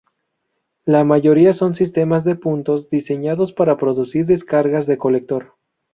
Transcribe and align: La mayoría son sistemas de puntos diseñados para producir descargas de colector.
La 0.83 1.03
mayoría 1.03 1.53
son 1.53 1.75
sistemas 1.75 2.23
de 2.23 2.33
puntos 2.35 2.89
diseñados 2.89 3.53
para 3.53 3.77
producir 3.77 4.25
descargas 4.25 4.87
de 4.87 4.97
colector. 4.97 5.57